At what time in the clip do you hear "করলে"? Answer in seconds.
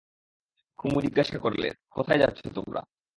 1.37-1.67